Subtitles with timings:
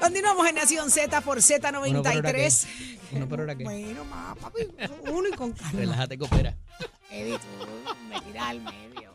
[0.00, 2.66] Continuamos en Nación Z por Z93.
[3.12, 3.64] ¿Uno por hora qué?
[3.64, 4.68] Bueno, más, papi.
[5.10, 5.72] Uno y con calma.
[5.80, 6.56] Relájate, coopera.
[7.10, 7.46] Eddie, tú
[8.08, 9.12] me tiras al medio.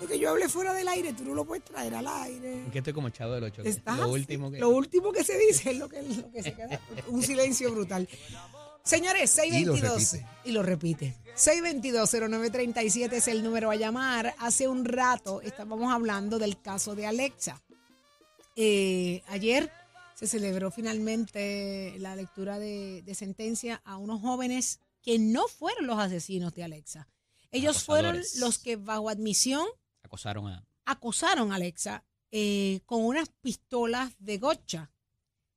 [0.00, 2.64] Lo que yo hable fuera del aire, tú no lo puedes traer al aire.
[2.72, 3.62] Que estoy como chavo del 8.
[3.64, 4.58] Estás Lo último que.
[4.58, 6.80] Lo último que se dice es lo que, lo que se queda.
[7.08, 8.08] Un silencio brutal.
[8.82, 10.16] Señores, 622.
[10.44, 11.16] Y lo repite.
[11.36, 14.34] 622-0937 es el número a llamar.
[14.38, 17.62] Hace un rato estábamos hablando del caso de Alexa.
[18.56, 19.70] Eh, ayer
[20.14, 25.98] se celebró finalmente la lectura de, de sentencia a unos jóvenes que no fueron los
[25.98, 27.08] asesinos de Alexa.
[27.50, 29.66] Ellos fueron los que bajo admisión
[30.02, 30.64] Acosaron a.
[30.86, 34.90] acosaron a Alexa eh, con unas pistolas de gocha.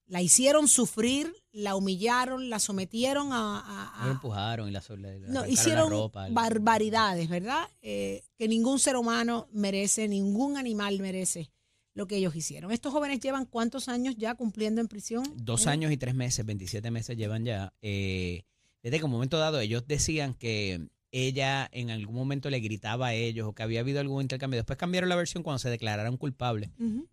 [0.06, 3.60] La hicieron sufrir, la humillaron, la sometieron a...
[3.60, 6.28] a- a- Lo empujaron y la, la, no, hicieron la ropa.
[6.30, 7.68] barbaridades, ¿verdad?
[7.82, 11.52] Eh, que ningún ser humano merece, ningún animal merece
[11.98, 12.72] lo que ellos hicieron.
[12.72, 15.24] Estos jóvenes llevan cuántos años ya cumpliendo en prisión?
[15.36, 17.74] Dos Eh, años y tres meses, 27 meses llevan ya.
[17.82, 18.44] Eh,
[18.84, 23.14] desde que un momento dado ellos decían que ella en algún momento le gritaba a
[23.16, 24.58] ellos o que había habido algún intercambio.
[24.60, 26.70] Después cambiaron la versión cuando se declararon culpables.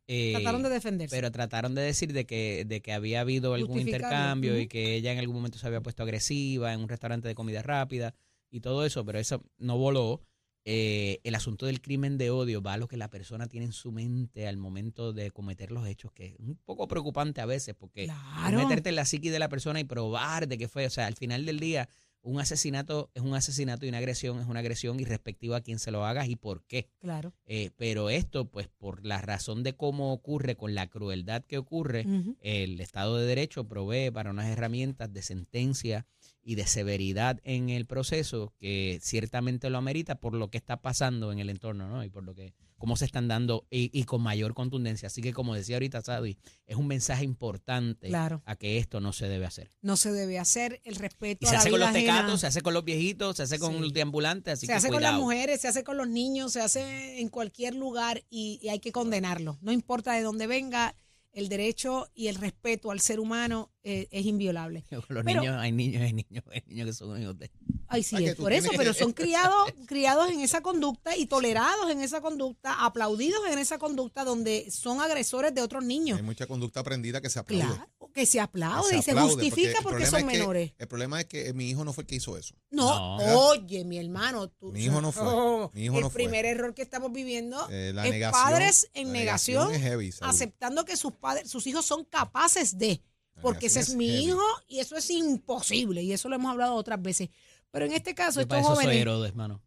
[0.07, 1.17] Eh, Trataron de defenderse.
[1.17, 5.13] pero trataron de decir de que, de que había habido algún intercambio y que ella
[5.13, 8.15] en algún momento se había puesto agresiva en un restaurante de comida rápida
[8.51, 10.21] y todo eso, pero eso no voló.
[10.67, 13.73] Eh, el asunto del crimen de odio va a lo que la persona tiene en
[13.73, 17.75] su mente al momento de cometer los hechos, que es un poco preocupante a veces,
[17.75, 18.59] porque claro.
[18.59, 20.87] meterte en la psiqui de la persona y probar de qué fue.
[20.87, 21.89] O sea, al final del día,
[22.23, 25.91] un asesinato es un asesinato y una agresión es una agresión irrespectiva a quien se
[25.91, 26.89] lo hagas y por qué.
[26.99, 27.35] Claro.
[27.45, 32.07] Eh, pero esto, pues por la razón de cómo ocurre, con la crueldad que ocurre,
[32.41, 36.07] el Estado de Derecho provee para unas herramientas de sentencia
[36.45, 41.33] y de severidad en el proceso que ciertamente lo amerita por lo que está pasando
[41.33, 42.05] en el entorno, ¿no?
[42.05, 45.07] Y por lo que, cómo se están dando y, y con mayor contundencia.
[45.07, 48.43] Así que como decía ahorita Sadi, es un mensaje importante Claro.
[48.45, 49.71] a que esto no se debe hacer.
[49.81, 52.13] No se debe hacer el respeto Y a se la hace con los ajena.
[52.19, 53.81] tecatos, se hace con los viejitos, se hace con Sí.
[53.81, 56.61] los deambulantes, así se que hace con las mujeres, se hace con los niños, se
[56.61, 59.59] hace en cualquier lugar y, y hay que condenarlo.
[59.63, 60.95] No importa de dónde venga,
[61.35, 64.85] el derecho y el respeto al ser humano eh, es inviolable.
[64.91, 67.51] Los Pero- niños, hay niños, hay niños, hay niños que son hijos de...
[67.87, 71.91] Ay, sí, Ah, es por eso, pero son criados, criados en esa conducta y tolerados
[71.91, 76.17] en esa conducta, aplaudidos en esa conducta donde son agresores de otros niños.
[76.19, 77.67] Hay mucha conducta aprendida que se aplaude.
[77.75, 80.73] Claro, que se aplaude y se aplaude, justifica el porque, problema son es que- menores.
[80.79, 82.55] el problema es que mi hijo no fue el que hizo eso.
[82.71, 83.41] No, No.
[83.49, 86.23] oye, mi hermano, tú, Mi hijo no fue, Oh, mi hijo el no fue.
[86.23, 90.85] primer error que estamos viviendo Eh, la es negación, padres en la negación, heavy, aceptando
[90.85, 93.03] que sus padres, sus hijos son capaces de,
[93.43, 94.25] porque ese es mi heavy.
[94.29, 97.29] hijo y eso es imposible y eso lo hemos hablado otras veces.
[97.73, 99.61] Pero en este caso Yo para estos eso soy Herodes, hermano.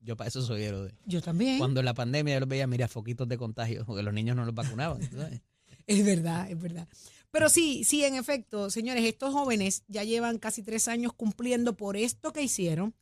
[0.00, 0.92] Yo para eso soy Herodes.
[1.06, 4.12] yo también, Cuando en la pandemia yo los veía, mira, foquitos de contagio, porque los
[4.12, 5.00] niños no los vacunaban.
[5.10, 5.40] ¿sabes?
[5.86, 6.86] es verdad, es verdad.
[7.34, 11.96] Pero sí, sí, en efecto, señores, estos jóvenes ya llevan casi tres años cumpliendo por
[11.96, 12.94] esto que hicieron.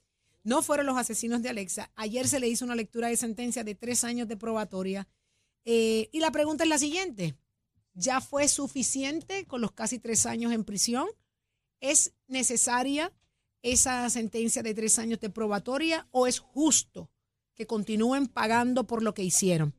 [0.42, 1.92] No fueron los asesinos de Alexa.
[1.96, 5.06] Ayer se le hizo una lectura de sentencia de tres años de probatoria.
[5.66, 7.36] Eh, y la pregunta es la siguiente.
[7.92, 11.08] ¿Ya fue suficiente con los casi tres años en prisión?
[11.80, 13.12] ¿Es necesaria
[13.60, 17.10] esa sentencia de tres años de probatoria o es justo
[17.54, 19.74] que continúen pagando por lo que hicieron?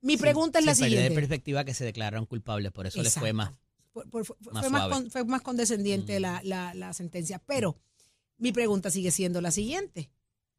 [0.00, 1.14] Mi pregunta es la perder de siguiente.
[1.14, 3.52] perspectiva que se declararon culpables, por eso les fue más.
[3.92, 4.94] Fue, fue- fue- Más fue más, suave.
[5.02, 6.22] con- fue más condescendiente Mm.
[6.22, 7.38] la, la- la sentencia.
[7.46, 7.76] Pero
[8.38, 10.10] mi pregunta sigue siendo la siguiente.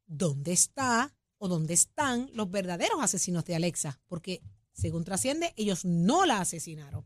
[0.06, 4.00] ¿Dónde está o dónde están los verdaderos asesinos de Alexa?
[4.08, 4.42] Porque,
[4.74, 7.06] según trasciende, ellos no la asesinaron.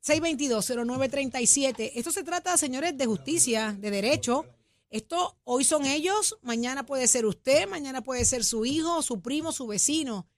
[0.00, 1.92] 622-0937.
[1.94, 4.44] Esto se trata, señores, de justicia, de derecho.
[4.90, 9.50] Esto hoy son ellos, mañana puede ser usted, mañana puede ser su hijo, su primo,
[9.52, 10.28] su vecino.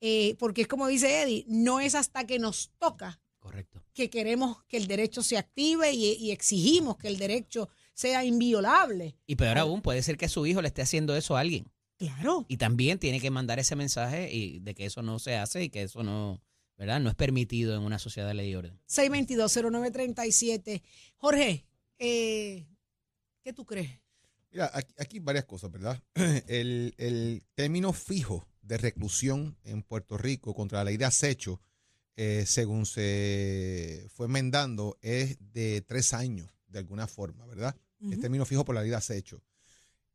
[0.00, 3.20] Eh, porque es como dice Eddie, no es hasta que nos toca.
[3.94, 9.16] Que queremos que el derecho se active y, y exigimos que el derecho sea inviolable.
[9.26, 11.70] Y peor aún, puede ser que su hijo le esté haciendo eso a alguien.
[11.96, 12.44] Claro.
[12.48, 15.70] Y también tiene que mandar ese mensaje y de que eso no se hace y
[15.70, 16.42] que eso no,
[16.76, 17.00] ¿verdad?
[17.00, 18.78] No es permitido en una sociedad de ley y orden.
[18.88, 20.82] 622-0937.
[21.16, 21.64] Jorge,
[21.98, 22.66] eh,
[23.42, 23.90] ¿qué tú crees?
[24.50, 26.02] Mira, aquí, aquí varias cosas, ¿verdad?
[26.48, 31.60] El, el término fijo de reclusión en Puerto Rico contra la ley de acecho,
[32.16, 37.76] eh, según se fue enmendando, es de tres años, de alguna forma, ¿verdad?
[38.00, 38.20] El Ujú.
[38.20, 39.42] término fijo por la ley de acecho.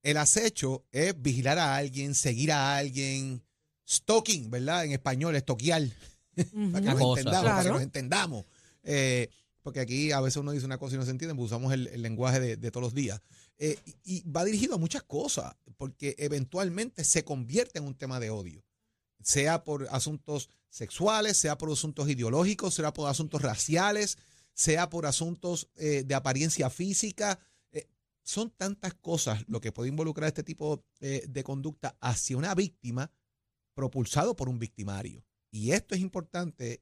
[0.01, 3.43] El acecho es vigilar a alguien, seguir a alguien,
[3.87, 4.85] stalking, ¿verdad?
[4.85, 5.83] En español, estoquear.
[6.71, 8.45] Para que nos entendamos, para que nos entendamos.
[8.83, 9.29] Eh,
[9.61, 11.87] porque aquí a veces uno dice una cosa y no se entiende, pues usamos el,
[11.87, 13.19] el lenguaje de, de todos los días.
[13.57, 18.21] Eh, y, y va dirigido a muchas cosas, porque eventualmente se convierte en un tema
[18.21, 18.63] de odio.
[19.21, 24.17] Sea por asuntos sexuales, sea por asuntos ideológicos, sea por asuntos raciales,
[24.53, 27.39] sea por asuntos eh, de apariencia física.
[27.71, 27.87] Eh,
[28.23, 33.11] son tantas cosas lo que puede involucrar este tipo eh, de conducta hacia una víctima
[33.73, 35.25] propulsado por un victimario.
[35.51, 36.79] Y esto es importante,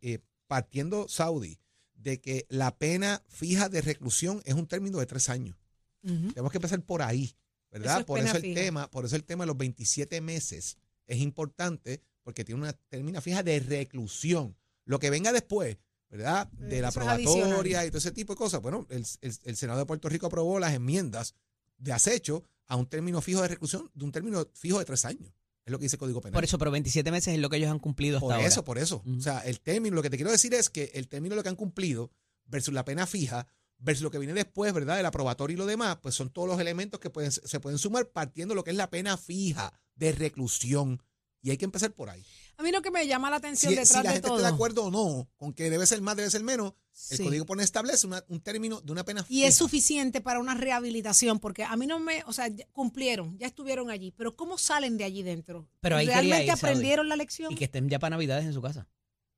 [0.47, 1.57] partiendo Saudi,
[1.93, 5.55] de que la pena fija de reclusión es un término de tres años.
[6.01, 7.33] Tenemos que empezar por ahí,
[7.71, 8.05] ¿verdad?
[8.05, 12.43] por eso el tema, por eso el tema de los 27 meses es importante porque
[12.43, 14.57] tiene una término fija de reclusión.
[14.83, 15.77] Lo que venga después,
[16.09, 16.51] ¿verdad?
[16.59, 18.61] Eh, de la probatoria y todo ese tipo de cosas.
[18.61, 21.35] Bueno, el, Senado de Puerto Rico aprobó las enmiendas
[21.77, 25.31] de acecho a un término fijo de reclusión de un término fijo de tres años.
[25.63, 26.33] Es lo que dice el Código Penal.
[26.33, 28.77] Por eso, pero 27 meses es lo que ellos han cumplido hasta por eso, por
[28.77, 29.03] eso.
[29.07, 31.43] O sea, el término, lo que te quiero decir es que el término de lo
[31.43, 32.11] que han cumplido
[32.43, 33.47] versus la pena fija
[33.77, 34.99] versus lo que viene después, ¿verdad?
[34.99, 38.09] El aprobatorio y lo demás, pues son todos los elementos que pueden, se pueden sumar
[38.09, 41.01] partiendo de lo que es la pena fija de reclusión.
[41.47, 42.21] Y hay que empezar por ahí.
[42.57, 44.83] A mí lo que me llama la atención detrás si la gente está de acuerdo
[44.83, 46.73] o no con que debe ser más, debe ser menos,
[47.09, 49.39] el código pone establece un término de una pena fija.
[49.39, 53.47] Y es suficiente para una rehabilitación, porque a mí no me, o sea, cumplieron, ya
[53.47, 55.69] estuvieron allí, pero ¿cómo salen de allí dentro?
[55.79, 57.53] Pero ¿Realmente aprendieron la lección?
[57.53, 58.89] Y que estén ya para Navidades en su casa.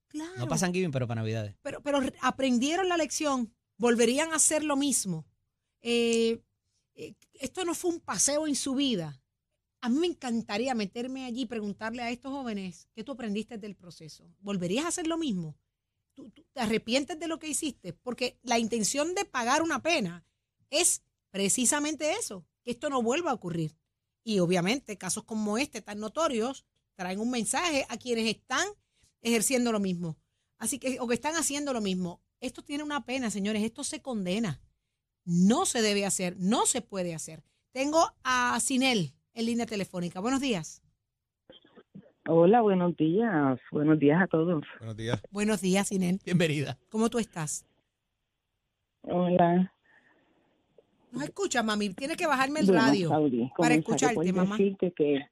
[0.07, 0.33] Claro.
[0.35, 1.53] No pasan Giving, pero para Navidades.
[1.61, 5.27] Pero, pero aprendieron la lección, volverían a hacer lo mismo.
[5.83, 6.41] Eh,
[6.95, 9.18] eh, esto no fue un paseo en su vida.
[9.81, 13.75] A mí me encantaría meterme allí y preguntarle a estos jóvenes qué tú aprendiste del
[13.75, 14.29] proceso.
[14.39, 15.57] ¿Volverías a hacer lo mismo?
[16.13, 17.93] ¿Tú, te arrepientes de lo que hiciste?
[17.93, 20.25] Porque la intención de pagar una pena
[20.69, 23.77] es precisamente eso, que esto no vuelva a ocurrir.
[24.23, 26.65] Y obviamente casos como este tan notorios
[26.95, 28.67] traen un mensaje a quienes están
[29.21, 30.17] ejerciendo lo mismo.
[30.57, 32.21] Así que, o que están haciendo lo mismo.
[32.41, 34.61] Esto tiene una pena, señores, esto se condena.
[35.23, 37.43] No se debe hacer, no se puede hacer.
[37.71, 40.19] Tengo a Sinel en línea telefónica.
[40.19, 40.83] Buenos días.
[42.27, 43.59] Hola, buenos días.
[43.71, 44.63] Buenos días a todos.
[44.79, 45.23] Buenos días.
[45.31, 46.23] Buenos días, Inés.
[46.23, 46.77] Bienvenida.
[46.89, 47.65] ¿Cómo tú estás?
[49.01, 49.73] Hola.
[51.11, 51.89] No escucha, mami.
[51.93, 53.09] Tienes que bajarme el radio
[53.57, 54.57] para escucharte, mamá.
[54.57, 55.25] que...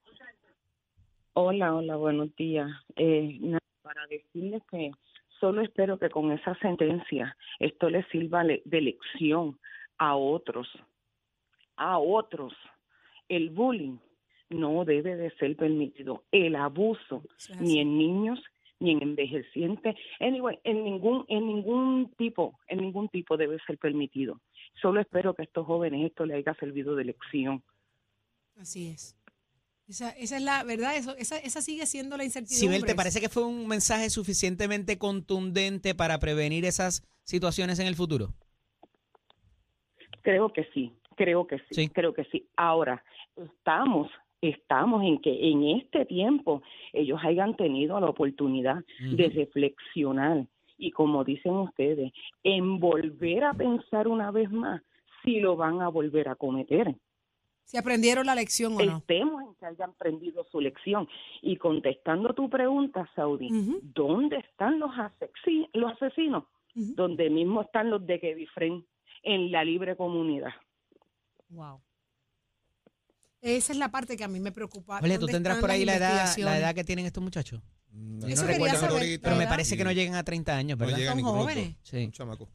[1.34, 2.68] Hola, hola, buenos días.
[2.96, 3.40] Eh,
[3.84, 4.92] para decirles que
[5.40, 9.60] solo espero que con esa sentencia esto le sirva de lección
[10.00, 10.68] a otros,
[11.76, 12.54] a otros
[13.30, 13.98] el bullying
[14.50, 16.24] no debe de ser permitido.
[16.32, 17.24] El abuso,
[17.60, 18.40] ni en niños,
[18.80, 24.40] ni en envejecientes, anyway, en ningún, en ningún tipo, en ningún tipo debe ser permitido.
[24.82, 27.64] Solo espero que a estos jóvenes esto les haya servido de lección.
[28.56, 29.16] Así es.
[29.88, 32.78] Esa, esa es la verdad, eso, esa, esa sigue siendo la incertidumbre.
[32.78, 37.96] Sibel, ¿te parece que fue un mensaje suficientemente contundente para prevenir esas situaciones en el
[37.96, 38.34] futuro?
[40.24, 42.48] Creo que sí, creo que sí, creo que sí.
[42.56, 43.04] Ahora,
[43.36, 44.10] estamos
[44.40, 46.62] estamos en que en este tiempo
[46.94, 50.46] ellos hayan tenido la oportunidad de reflexionar
[50.78, 54.82] y como dicen ustedes, en volver a pensar una vez más
[55.24, 56.96] si lo van a volver a cometer.
[57.64, 58.98] Si aprendieron la lección o no.
[58.98, 61.08] Estemos en que hayan aprendido su lección.
[61.42, 63.50] Y contestando tu pregunta, Saudi,
[63.82, 64.92] ¿dónde están los,
[65.74, 66.46] los asesinos?
[66.76, 68.86] Donde mismo están los de Kevin
[69.24, 70.54] en la libre comunidad.
[71.50, 71.82] Wow.
[73.42, 75.00] Esa es la parte que a mí me preocupa.
[75.02, 77.62] Oye, ¿tú tendrás por ahí la edad, la edad que tienen estos muchachos?
[77.92, 80.78] Mm, no, Eso no recuerdo, saber, pero me parece que no llegan a 30 años,
[80.78, 80.98] ¿verdad?
[80.98, 81.76] Son jóvenes.
[81.84, 82.10] Sí.
[82.12, 82.50] chamaco.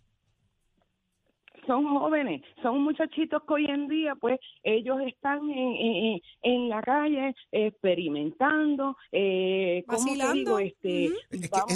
[1.67, 7.37] Son jóvenes, son muchachitos que hoy en día, pues, ellos están en, en, la calle
[7.53, 10.59] experimentando, eh, ¿cómo te digo?
[10.59, 11.11] Este,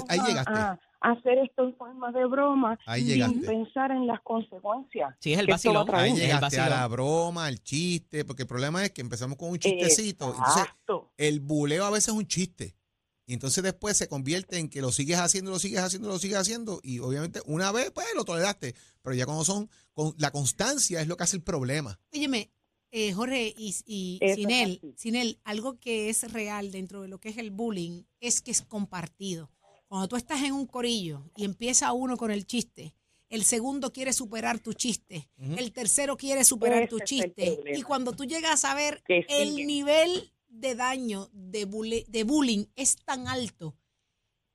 [0.08, 0.80] ahí llegaste
[1.12, 5.14] hacer esto en forma de broma sin pensar en las consecuencias.
[5.20, 5.86] Sí, es el vacilón.
[5.94, 9.58] Ahí llegaste a la broma, al chiste, porque el problema es que empezamos con un
[9.58, 10.34] chistecito.
[10.36, 10.66] Entonces,
[11.16, 12.74] el buleo a veces es un chiste.
[13.28, 16.38] Y entonces después se convierte en que lo sigues haciendo, lo sigues haciendo, lo sigues
[16.38, 16.80] haciendo.
[16.82, 18.74] Y obviamente una vez, pues lo toleraste.
[19.02, 21.98] Pero ya cuando son, con, la constancia es lo que hace el problema.
[22.14, 22.50] Óyeme,
[22.92, 27.18] eh, Jorge y, y sin él, sin él, algo que es real dentro de lo
[27.18, 29.50] que es el bullying es que es compartido.
[29.88, 32.94] Cuando tú estás en un corillo y empieza uno con el chiste,
[33.28, 38.24] el segundo quiere superar tu chiste, el tercero quiere superar tu chiste, y cuando tú
[38.24, 43.76] llegas a ver el nivel de daño de, de bullying es tan alto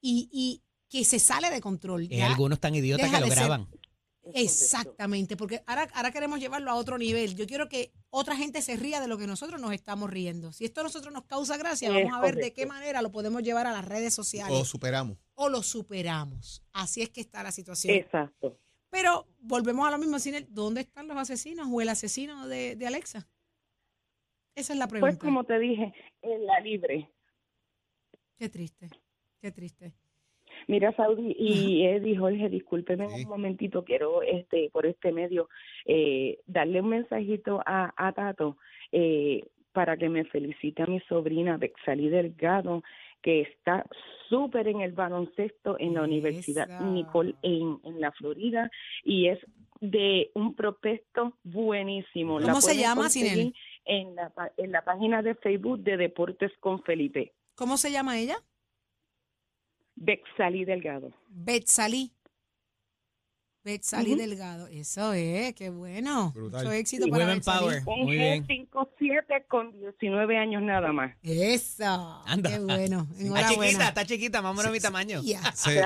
[0.02, 2.12] y, y, que se sale de control.
[2.12, 3.70] Y algunos tan idiotas que lo graban.
[4.34, 7.36] Exactamente, porque ahora, ahora queremos llevarlo a otro nivel.
[7.36, 10.52] Yo quiero que otra gente se ría de lo que nosotros nos estamos riendo.
[10.52, 13.42] Si esto a nosotros nos causa gracia, vamos a ver de qué manera lo podemos
[13.42, 14.56] llevar a las redes sociales.
[14.56, 15.18] O lo superamos.
[15.36, 16.64] O lo superamos.
[16.72, 17.96] Así es que está la situación.
[17.96, 18.60] Exacto.
[18.90, 20.18] Pero volvemos a lo mismo,
[20.50, 23.28] ¿dónde están los asesinos o el asesino de, de Alexa?
[24.54, 25.20] Esa es la pues pregunta.
[25.20, 27.10] Pues como te dije, en la libre.
[28.38, 28.90] Qué triste,
[29.40, 29.94] qué triste.
[30.68, 33.24] Mira, Saudi y Eddie, Jorge, discúlpeme Sí.
[33.24, 35.50] un momentito, quiero este por este medio
[35.86, 38.58] eh, darle un mensajito a, a Tato
[38.92, 42.84] eh, para que me felicite a mi sobrina Bexalí Delgado,
[43.22, 43.86] que está
[44.30, 46.84] súper en el baloncesto en la Universidad Esa.
[46.84, 48.70] Nicole en, en la Florida
[49.04, 49.40] y es
[49.80, 52.40] de un prospecto buenísimo.
[52.40, 53.54] La ¿Cómo se pueden llama, Sinel?
[53.86, 57.34] En la, en la página de Facebook de Deportes con Felipe.
[57.56, 58.38] ¿Cómo se llama ella?
[59.96, 61.12] Bexalí Delgado.
[61.30, 62.12] Betsalí.
[63.64, 64.22] Betsalí Ujú.
[64.22, 64.68] Delgado.
[64.68, 66.32] Eso es, qué bueno.
[66.34, 66.64] Brutal.
[66.64, 67.60] Mucho éxito para Women Betsalí.
[67.60, 67.84] Power.
[67.86, 68.48] Un Muy bien.
[68.48, 71.16] G57 con 19 años nada más.
[71.22, 72.24] Eso.
[72.26, 72.50] Anda.
[72.50, 73.08] Qué bueno.
[73.20, 75.22] Está chiquita, está chiquita, más o menos mi tamaño.
[75.22, 75.78] Sí, Ay,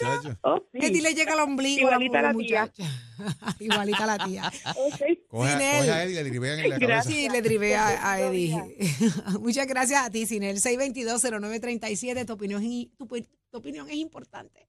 [0.00, 0.38] mira.
[0.42, 0.80] Oh, sí.
[0.80, 1.82] Que ti le llega al ombligo.
[1.86, 2.60] Igualita a la la tía.
[2.62, 2.84] muchacha.
[3.60, 4.52] Igualita la tía.
[4.76, 5.00] Ok.
[5.28, 6.86] Coge, a- coge a él y le dribean en la cabeza.
[6.86, 7.14] Gracias.
[7.14, 8.56] Sí, le drivé a, a Eddie.
[9.40, 10.56] Muchas gracias a ti, Sinel.
[10.60, 12.26] 622-0937.
[12.26, 12.62] Tu opinión,
[12.96, 14.66] tu, tu opinión es importante.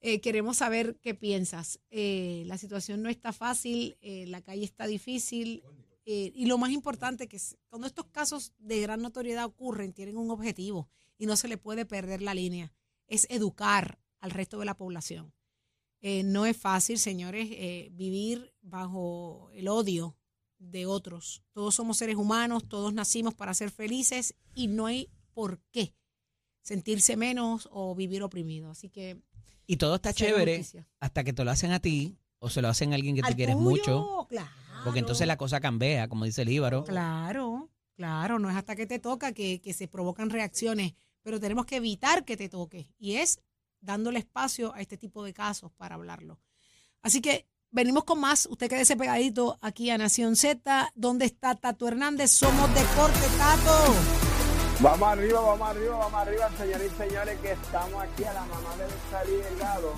[0.00, 1.80] Eh, queremos saber qué piensas.
[1.90, 5.62] Eh, la situación no está fácil, eh, la calle está difícil.
[6.08, 7.36] y lo más importante que
[7.68, 10.88] cuando estos casos de gran notoriedad ocurren, tienen un objetivo
[11.18, 12.72] y no se le puede perder la línea.
[13.08, 15.34] Es educar al resto de la población.
[16.00, 17.48] No es fácil, señores,
[17.90, 20.16] vivir bajo el odio
[20.58, 21.42] de otros.
[21.52, 25.92] Todos somos seres humanos, todos nacimos para ser felices y no hay por qué
[26.62, 28.70] sentirse menos o vivir oprimido.
[28.70, 29.20] Así que
[29.66, 30.64] Y todo está chévere
[31.00, 33.34] hasta que te lo hacen a ti o se lo hacen a alguien que Al
[33.34, 34.26] quieres tuyo, mucho.
[34.28, 34.50] Claro.
[34.84, 36.84] Porque entonces la cosa cambia, como dice el Íbaro.
[36.84, 41.66] Claro, claro, no es hasta que te toca que, que se provocan reacciones, pero tenemos
[41.66, 43.40] que evitar que te toque y es
[43.80, 46.38] dándole espacio a este tipo de casos para hablarlo.
[47.02, 51.88] Así que venimos con más, usted quédese pegadito aquí a Nación Z, ¿dónde está Tato
[51.88, 52.30] Hernández?
[52.30, 54.25] Somos Deporte, Tato.
[54.78, 58.76] Vamos arriba, vamos arriba, vamos arriba, señores y señores, que estamos aquí a la mamá
[58.76, 59.94] de Salí Delgado.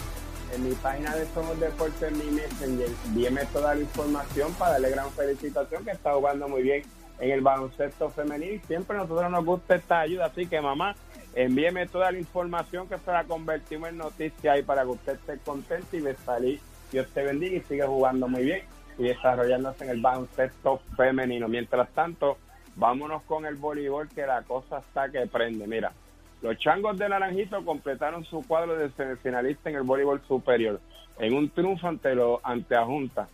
[0.55, 5.85] En mi página de Somos Deportes, mi Messenger, toda la información para darle gran felicitación,
[5.85, 6.83] que está jugando muy bien
[7.19, 8.55] en el baloncesto femenino.
[8.55, 10.95] Y siempre a nosotros nos gusta esta ayuda, así que mamá,
[11.35, 15.39] envíeme toda la información que se la convertimos en noticia ahí para que usted esté
[15.39, 16.61] contento y salir.
[16.93, 18.63] Dios te bendiga y siga jugando muy bien
[18.97, 21.49] y desarrollándose en el baloncesto femenino.
[21.49, 22.39] Mientras tanto,
[22.79, 25.67] vámonos con el voleibol que la cosa está que prende.
[25.67, 25.93] Mira,
[26.41, 30.81] los changos de Naranjito completaron su cuadro de semifinalista en el voleibol superior
[31.19, 33.29] en un triunfo ante los ante Junta.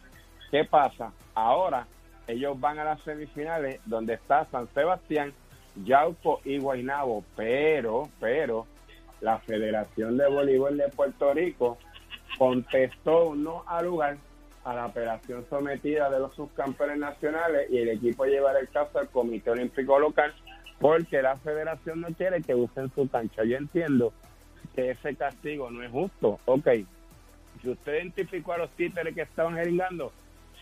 [0.51, 1.13] ¿Qué pasa?
[1.35, 1.87] Ahora
[2.27, 5.35] ellos van a las semifinales donde está San Sebastián,
[5.85, 8.67] Yauco y Guaynabo, pero, pero
[9.21, 11.77] la Federación de Voleibol de Puerto Rico
[12.39, 14.17] contestó no al lugar
[14.65, 19.09] a la apelación sometida de los subcampeones nacionales y el equipo llevará el caso al
[19.09, 20.33] Comité Olímpico Local
[20.79, 23.45] porque la federación no quiere que usen su cancha.
[23.45, 24.13] Yo entiendo
[24.75, 26.41] que ese castigo no es justo.
[26.47, 26.69] Ok,
[27.63, 30.13] si usted identificó a los títeres que estaban jeringando,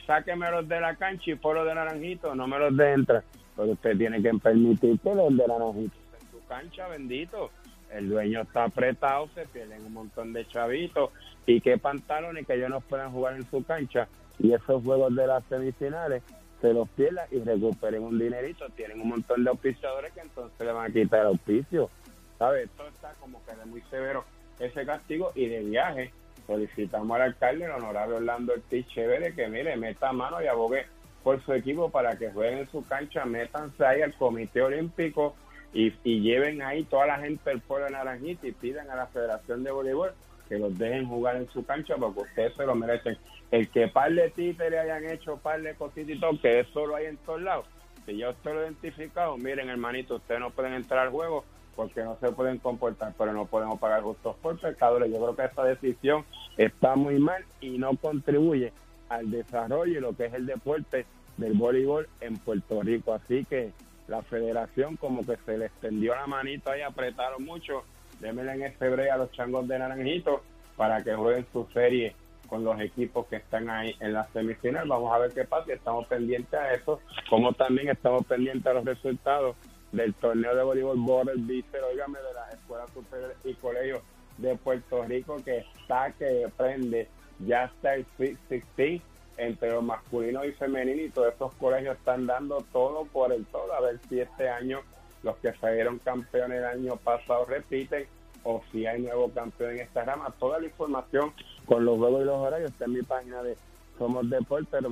[0.06, 3.24] sáquemelos de la cancha y por los de Naranjito, no me los de entrar.
[3.56, 7.50] Pero usted tiene que permitir que los de Naranjito en su cancha, bendito.
[7.92, 11.10] El dueño está apretado, se pierden un montón de chavitos
[11.46, 14.08] y qué pantalones que ellos no puedan jugar en su cancha
[14.38, 16.22] y esos juegos de las semifinales
[16.60, 18.68] se los pierdan y recuperen un dinerito.
[18.70, 21.90] Tienen un montón de auspiciadores que entonces le van a quitar el auspicio.
[22.38, 22.64] ¿Sabes?
[22.64, 24.24] Esto está como que de muy severo
[24.58, 26.12] ese castigo y de viaje.
[26.46, 30.86] Solicitamos al alcalde, el honorable Orlando Ortiz Chévere, que mire, meta mano y abogue
[31.22, 35.36] por su equipo para que jueguen en su cancha, métanse ahí al Comité Olímpico
[35.72, 39.06] y, y lleven ahí toda la gente del pueblo de Naranjita y pidan a la
[39.06, 40.12] Federación de Voleibol
[40.48, 43.16] que los dejen jugar en su cancha porque ustedes se lo merecen.
[43.50, 46.96] El que par de títeres hayan hecho par de cositas y todo, que eso lo
[46.96, 47.66] hay en todos lados.
[48.04, 52.02] Si ya usted lo ha identificado, miren hermanito, ustedes no pueden entrar al juego porque
[52.02, 55.10] no se pueden comportar, pero no podemos pagar justos por pecadores.
[55.10, 56.24] Yo creo que esta decisión
[56.56, 58.72] está muy mal y no contribuye
[59.08, 63.14] al desarrollo y lo que es el deporte del voleibol en Puerto Rico.
[63.14, 63.72] Así que
[64.08, 67.84] la federación como que se le extendió la manito ahí, apretaron mucho.
[68.20, 70.42] Démele en este a los changos de Naranjito
[70.76, 72.14] para que jueguen su serie
[72.46, 74.86] con los equipos que están ahí en la semifinal.
[74.86, 78.84] Vamos a ver qué pasa estamos pendientes a eso, como también estamos pendientes a los
[78.84, 79.56] resultados
[79.90, 84.02] del torneo de voleibol Border Vícer, oígame, de las escuelas superiores y colegios
[84.38, 87.08] de Puerto Rico que está, que prende,
[87.40, 89.02] ya está el Sweet 16
[89.42, 93.72] entre los masculinos y femeninos y todos esos colegios están dando todo por el todo,
[93.74, 94.80] a ver si este año
[95.22, 98.06] los que salieron campeones el año pasado repiten
[98.44, 100.34] o si hay nuevo campeón en esta rama.
[100.38, 101.32] Toda la información
[101.66, 103.56] con los juegos y los horarios está en mi página de
[103.98, 104.82] Somos Deportes,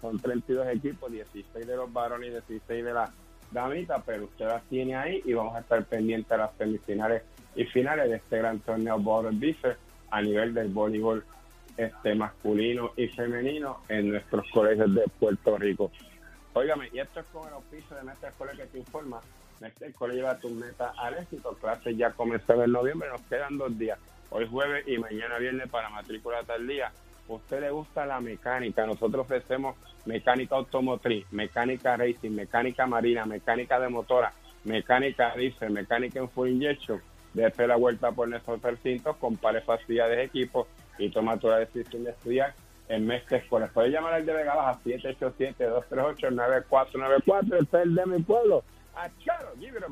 [0.00, 3.10] son 32 equipos, 16 de los varones y 16 de las
[3.52, 7.22] damita, pero usted las tiene ahí y vamos a estar pendientes de las semifinales
[7.54, 9.76] y finales de este gran torneo Border Beaver
[10.10, 11.24] a nivel del voleibol
[11.76, 15.90] este masculino y femenino en nuestros colegios de Puerto Rico.
[16.54, 19.20] Óigame, y esto es con el oficio de Mestre Escuela que te informa.
[19.60, 21.54] Mestre Escuela lleva tu meta al éxito.
[21.60, 23.98] Clases ya comenzaron en noviembre, nos quedan dos días.
[24.30, 26.90] Hoy jueves y mañana viernes para matrícula tal día.
[27.28, 28.86] ¿Usted le gusta la mecánica?
[28.86, 34.32] Nosotros ofrecemos mecánica automotriz, mecánica racing, mecánica marina, mecánica de motora,
[34.64, 37.00] mecánica diesel, mecánica en full injection.
[37.34, 40.66] Dese la vuelta por nuestros recintos, compare facilidades de equipo
[40.98, 42.54] y toma tu decisión de estudiar
[42.88, 43.68] en Mestre Escuela.
[43.72, 47.62] Puedes llamar al de Vega Baja 787-238-9494.
[47.62, 48.64] Este es de mi pueblo.
[48.94, 49.88] Acharo, give it a.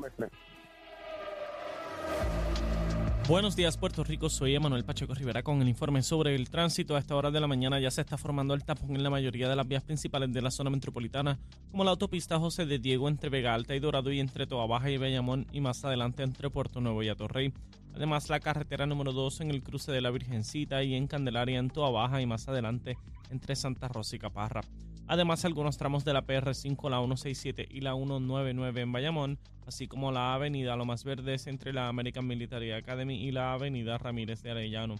[3.26, 6.94] Buenos días Puerto Rico, soy Emanuel Pacheco Rivera con el informe sobre el tránsito.
[6.94, 9.48] A esta hora de la mañana ya se está formando el tapón en la mayoría
[9.48, 11.38] de las vías principales de la zona metropolitana,
[11.70, 14.90] como la autopista José de Diego entre Vega Alta y Dorado y entre Toa Baja
[14.90, 17.54] y Bayamón y más adelante entre Puerto Nuevo y Atorrey.
[17.94, 21.70] Además la carretera número 2 en el cruce de la Virgencita y en Candelaria en
[21.70, 22.98] Toa Baja y más adelante
[23.30, 24.60] entre Santa Rosa y Caparra.
[25.06, 30.10] Además, algunos tramos de la PR5, la 167 y la 199 en Bayamón, así como
[30.12, 34.96] la avenida Lomas Verdes entre la American Military Academy y la avenida Ramírez de Arellano.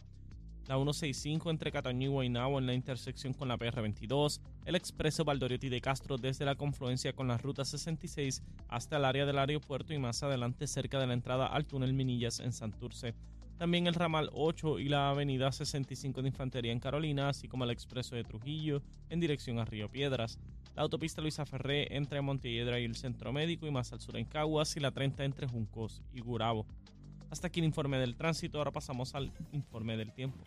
[0.66, 5.70] La 165 entre Cataño y Guaynabo en la intersección con la PR22, el expreso Valdoriotti
[5.70, 9.98] de Castro desde la confluencia con la ruta 66 hasta el área del aeropuerto y
[9.98, 13.14] más adelante cerca de la entrada al túnel Minillas en Santurce.
[13.64, 17.70] También el ramal 8 y la avenida 65 de Infantería en Carolina, así como el
[17.70, 20.38] expreso de Trujillo en dirección a Río Piedras.
[20.76, 24.26] La autopista Luisa Ferré entre Montelledra y el Centro Médico y más al sur en
[24.26, 26.66] Caguas y la 30 entre Juncos y Gurabo.
[27.30, 30.44] Hasta aquí el informe del tránsito, ahora pasamos al informe del tiempo.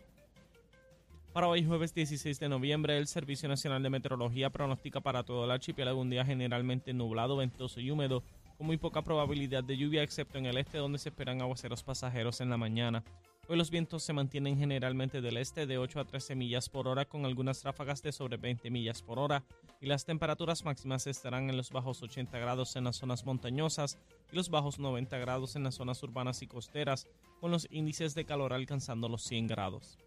[1.32, 5.50] Para hoy jueves 16 de noviembre, el Servicio Nacional de Meteorología pronostica para todo el
[5.50, 8.22] archipiélago un día generalmente nublado, ventoso y húmedo,
[8.58, 12.40] con muy poca probabilidad de lluvia, excepto en el este donde se esperan aguaceros pasajeros
[12.40, 13.04] en la mañana.
[13.46, 17.06] Hoy los vientos se mantienen generalmente del este de 8 a 13 millas por hora
[17.06, 19.44] con algunas ráfagas de sobre 20 millas por hora
[19.80, 23.96] y las temperaturas máximas estarán en los bajos 80 grados en las zonas montañosas
[24.30, 27.06] y los bajos 90 grados en las zonas urbanas y costeras
[27.40, 29.98] con los índices de calor alcanzando los 100 grados.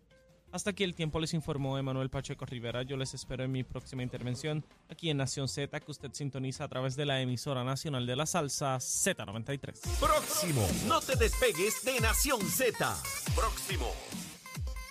[0.52, 2.84] Hasta aquí el tiempo les informó Emanuel Pacheco Rivera.
[2.84, 6.68] Yo les espero en mi próxima intervención aquí en Nación Z, que usted sintoniza a
[6.68, 10.00] través de la emisora nacional de la salsa Z93.
[10.00, 10.68] Próximo.
[10.88, 13.02] No te despegues de Nación Z.
[13.34, 13.94] Próximo.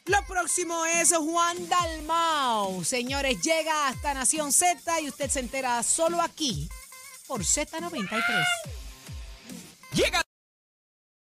[0.07, 2.83] Lo próximo es Juan Dalmau.
[2.83, 6.69] Señores, llega hasta Nación Z y usted se entera solo aquí
[7.29, 8.45] por Z93.
[9.93, 10.23] Llega